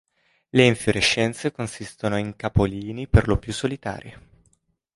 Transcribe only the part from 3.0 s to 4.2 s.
per lo più solitari.